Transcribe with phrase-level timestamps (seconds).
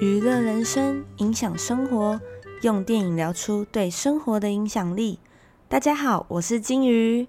[0.00, 2.20] 娱乐人生，影响生活，
[2.62, 5.20] 用电影聊出对生活的影响力。
[5.68, 7.28] 大家好，我是金鱼。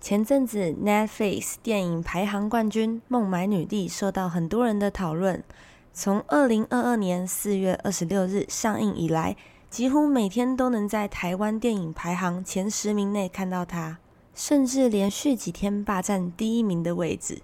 [0.00, 5.44] 前阵子 Netflix 电影排行冠军《孟买女帝》受到很多人的讨论。
[5.92, 9.36] 从二零二二年四月二十六日上映以来，
[9.68, 13.98] 几乎每天都能在台湾电影排行前十名内看到它，
[14.34, 17.42] 甚至连续几天霸占第一名的位置。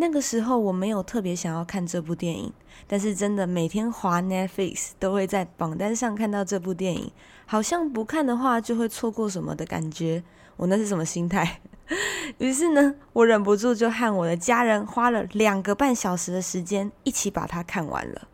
[0.00, 2.52] 那个时候我没有特别想要看这部电影，
[2.86, 7.10] 但是真的每天滑 Netflix 都会在榜单上看到这部电影，
[7.46, 10.22] 好像不看的话就会错过什么的感觉。
[10.56, 11.60] 我那是什么心态？
[12.38, 18.28] 于是呢，我忍不住就和我的家人花了两个半小时的时间一起把它看完了。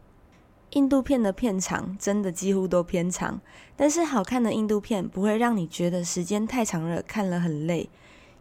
[0.72, 3.40] 印度片的片长真的几乎都偏长，
[3.74, 7.88] 但是好看的印度片不会让你觉得时间太长了，看了很累。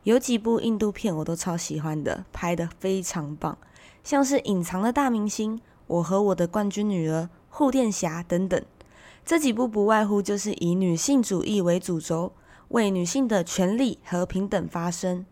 [0.04, 3.58] 有几部印度片我都超喜欢的，拍的非常棒，
[4.04, 5.58] 像是《隐藏的大明星》
[5.88, 8.62] 《我和我的冠军女儿》《护垫侠》等等。
[9.26, 12.34] 这几部不外乎就是以女性主义为主轴，
[12.70, 15.26] 为女性的权利和平等发声。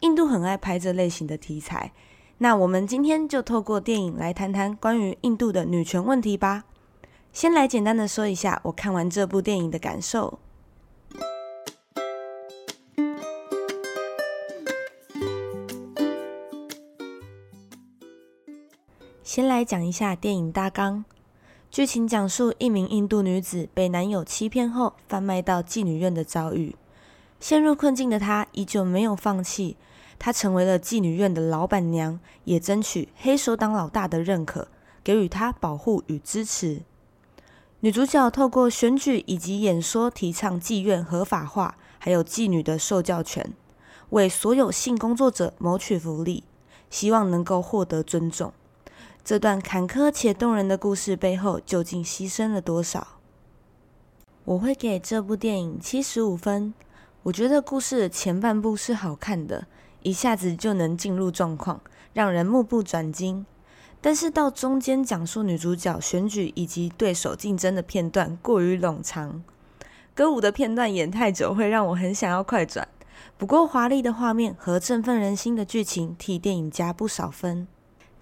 [0.00, 1.92] 印度很爱拍这类型的题材，
[2.38, 6.62] 那我们今天就透过电影来谈谈关于印度的女权问题吧。
[7.32, 10.38] 先来简单的说一下我看完这部电影的感受。
[19.34, 21.04] 先来讲一下电影大纲。
[21.68, 26.76] 剧情讲述一名印度女子被男友欺骗后贩卖到妓女院的遭遇。
[27.40, 29.76] 陷入困境的她依旧没有放弃，
[30.20, 34.68] 她成为了妓女院的老板娘，也争取黑手党老大的认可，
[35.02, 36.82] 给予她保护与支持。
[37.80, 43.52] 女主角透过选举以及演说，提倡妓院合法化，还有妓女的受教权，
[44.10, 46.44] 为所有性工作者谋取福利，
[46.88, 48.52] 希望能够获得尊重。
[49.24, 53.06] 这段坎坷且动人的故事背后，究竟牺牲了多少？
[54.44, 56.74] 我会给这部电影七十五分。
[57.22, 59.66] 我觉得故事的前半部是好看的，
[60.02, 61.80] 一下子就能进入状况，
[62.12, 63.46] 让人目不转睛。
[64.02, 69.42] 但是到中间讲述女主角选举以及对手竞争的片段过于冗长，
[70.14, 72.86] 歌舞的片段演太久，会让我很想要快转。
[73.38, 77.66] 不过华丽的画面和振奋人心的剧情，替电影加不少分。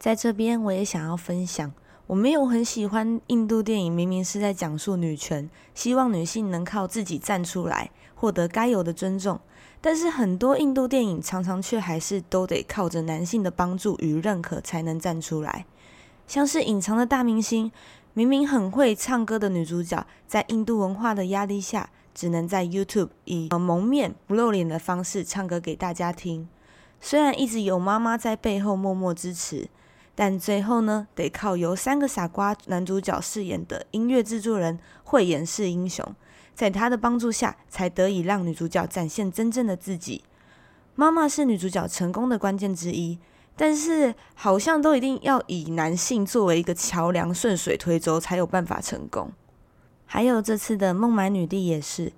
[0.03, 1.73] 在这边，我也想要分享，
[2.09, 9.39] 我没有很喜欢印度电影，明明是在讲述女权，希望女性能靠自己站出来，获得该有的尊重。
[9.81, 15.67] 但是很多印度电影常常却还是都得靠着男性的帮助与认可才能站出来。
[16.27, 17.71] 像是隐藏的大明星，
[18.13, 26.49] 明明很会唱歌的女主角，在印度文化的压力下，只能在 YouTube 以蒙面不露脸的方式唱歌给大家听。
[27.01, 29.69] 虽然一直有妈妈在背后默默支持。
[30.15, 36.15] 但最后呢，得靠由三个傻瓜男主角饰演的音乐制作人慧眼是英雄，
[36.55, 40.23] 在他的帮助下，才得以让女主角展现真正的自己。
[40.95, 43.19] 妈妈是女主角成功的关键之一，
[43.57, 49.33] 但是好像都一定要以男性作为一个桥梁，顺水推舟才有办法成功。
[50.05, 52.13] 还有这次的孟买女帝也是，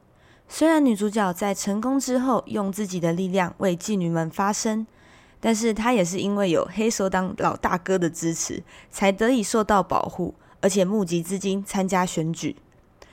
[0.49, 4.85] 虽然女主角在成功之后，用自己的力量为妓女们发声。
[5.45, 10.33] 但是他也是因为有黑手党老大哥的支持，才得以受到保护，
[10.63, 12.57] 而且募集资金参加选举，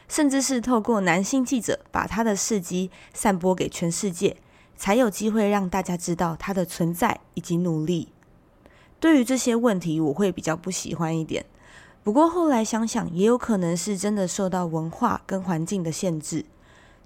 [0.07, 4.37] 甚至是透过男性记者把他的事迹散播给全世界，
[4.77, 8.13] 才有机会让大家知道他的存在以及努力。
[9.01, 11.45] 对于这些问题，我会比较不喜欢一点。
[12.01, 16.45] 不过后来想想，也有可能是真的受到文化跟环境的限制。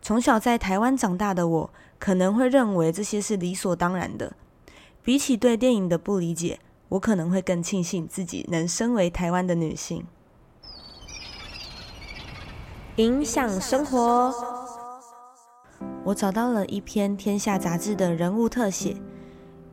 [0.03, 4.33] 从小在台湾长大的我，可能会认为这些是理所当然的。
[5.05, 10.03] 比起对电影的不理解，我可能会更庆幸自己能身为台湾的女性，
[12.95, 14.33] 影响生活。
[16.03, 18.97] 我找到了一篇《天下》杂志的人物特写。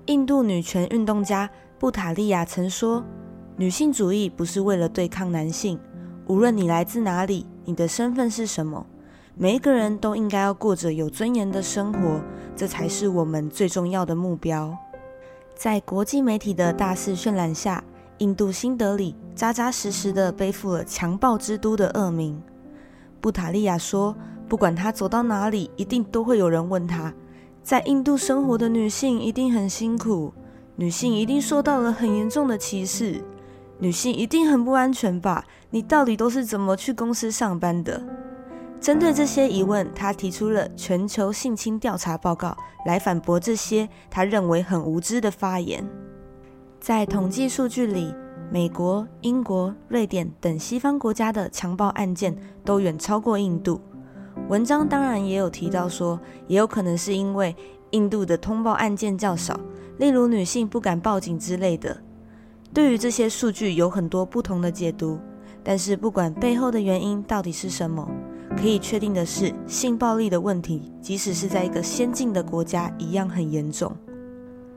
[0.04, 1.48] 印度女权运动家
[1.78, 3.02] 布塔利亚曾说
[3.56, 5.80] ：“女性主义不是为了对抗男性，
[6.26, 8.84] 无论你来自哪里，你的身份是什么，
[9.34, 12.20] 每一个人都应该要过着有尊严的生活，
[12.54, 14.76] 这才是我们最重要的目标。”
[15.62, 17.84] 在国际媒体的大肆渲染下，
[18.18, 22.42] 印度新德里扎扎实实地背负了强暴之都的恶名。
[23.20, 24.12] 布塔利亚说
[24.50, 27.14] ：“不管他走到哪里，一定都会有人问他，
[27.62, 30.34] 在印度生活的女性一定很辛苦，
[30.74, 33.22] 女性一定受到了很严重的歧视，
[33.78, 35.44] 女性一定很不安全吧？
[35.70, 38.02] 你到底都是怎么去公司上班的？”
[38.82, 45.88] 针对这些疑问，他提出了全球性侵调查报告来反驳这些他认为很无知的发言。
[46.80, 48.12] 在统计数据里，
[48.50, 53.80] 美国、英国、瑞典等西方国家的强暴案件都远超过印度。
[54.48, 56.18] 文章当然也有提到说，
[56.48, 57.54] 也有可能是因为
[57.90, 59.60] 印度的通报案件较少，
[59.98, 61.96] 例如女性不敢报警之类的。
[62.74, 65.20] 对于这些数据有很多不同的解读，
[65.62, 68.10] 但是不管背后的原因到底是什么，
[68.56, 73.94] 可以确定的是，性暴力的问题，即使是在一个先进的国家，一样很严重。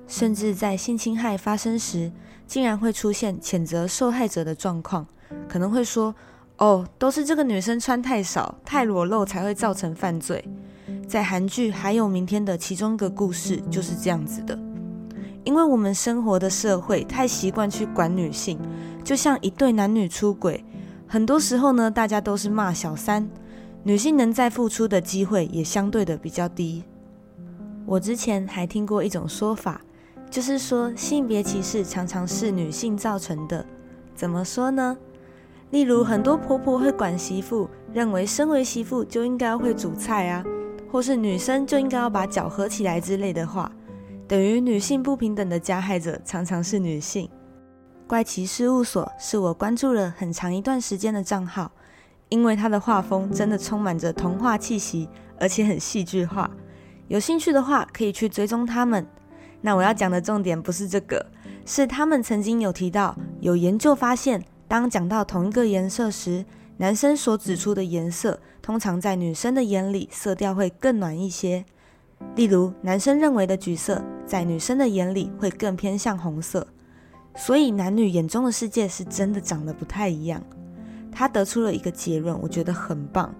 [0.08, 2.12] 甚至在性侵害发生时，
[2.48, 5.06] 竟然会出现谴责受害者的状况，
[5.48, 6.14] 可能会说
[6.58, 10.44] ：“哦，都是这个女生穿太少、太裸露才会造成犯罪。”
[11.08, 14.58] 在韩剧《还有明天》的其中一个故事就是这样子的。
[15.44, 18.60] 因为我们生活的社会太习惯去管女性，
[19.04, 20.66] 就像一对男女出轨，
[21.08, 23.30] 很多时候呢，大家都是骂小三，
[23.88, 26.84] 女性能再付出的机会也相对的比较低。
[27.86, 29.80] 我之前还听过一种说法。
[30.28, 33.64] 就是说，性别歧视常常是女性造成的。
[34.16, 34.98] 怎么说呢？
[35.70, 40.44] 例如，很多婆婆会管媳妇，认为身为媳妇就应该会煮菜啊，
[40.92, 43.72] 或是女生就应该要把脚合起来之类的话，
[44.28, 47.30] 等于女性不平等的加害者常常是女性。
[48.08, 51.72] 怪奇事务所是我关注了很长一段时间的账号，
[52.36, 55.08] 因为它的画风真的充满着童话气息，
[55.40, 56.52] 而且很戏剧化。
[57.08, 59.08] 有兴趣的话，可以去追踪他们。
[59.62, 61.26] 那我要讲的重点不是这个，
[61.66, 66.44] 是他们曾经有提到，有研究发现，当讲到同一个颜色时，
[66.76, 71.64] 男生所指出的颜色，通常在女生的眼里色调会更暖一些。
[72.36, 76.68] 例如，男生认为的橘色，在女生的眼里会更偏向红色。
[77.34, 80.44] 所以，男女眼中的世界是真的长得不太一样。
[81.16, 83.34] 他得出了一个结论，我觉得很棒，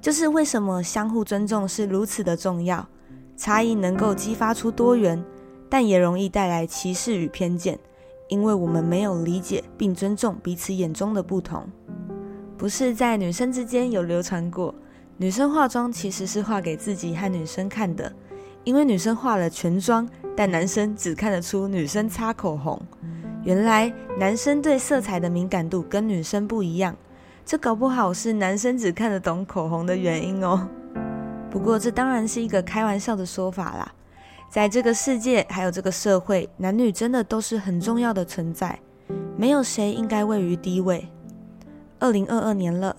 [0.00, 2.88] 就是为什么相互尊重是如此的重要。
[3.36, 5.22] 差异能够激发出多元。
[5.66, 7.76] 但也容易带来歧视与偏见，
[8.28, 11.68] 因为我们没有理解并尊重彼此眼中的不同。
[12.56, 14.72] 不是在女生之间有流传过，
[15.16, 18.12] 女生化妆其实是画给自己和女生看的，
[18.62, 22.80] 因为女生化了全妆，但男生只看得出女生擦口红。
[23.44, 26.96] 原来男生对色彩的敏感度跟女生不一样，
[27.44, 30.66] 这搞不好是男生只看得懂口红的原因哦。
[31.50, 33.92] 不过这当然是一个开玩笑的说法啦。
[34.48, 38.78] 在这个世界，还有这个社会，男女真的都是很重要的存在，
[39.36, 41.06] 没有谁应该位于低位。
[41.98, 42.96] 二零二二年了，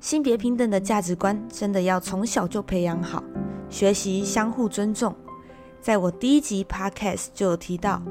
[0.00, 3.24] 性别平等的价值观真的要从小就培养好，
[3.68, 5.14] 学习相互尊重。
[5.80, 8.02] 在我第一集 podcast 就有提到，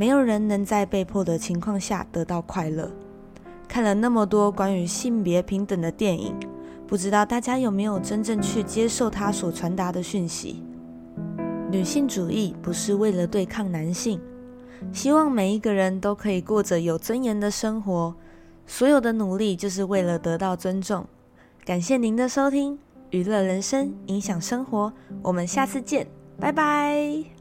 [0.00, 2.90] 没有人能在被迫的情况下得到快乐。
[3.68, 6.34] 看了那么多关于性别平等的电影，
[6.86, 10.62] 不知道大家有没有真正去接受它所传达的讯息？
[11.70, 14.18] 女性主义不是为了对抗男性，
[14.90, 18.14] 希望每一个人都可以过着有尊严的生活。
[18.66, 21.04] 所有的努力就是为了得到尊重。
[21.62, 22.78] 感谢您的收听，
[23.10, 24.90] 娱乐人生，影响生活。
[25.20, 26.06] 我们下次见，
[26.38, 27.39] 拜拜。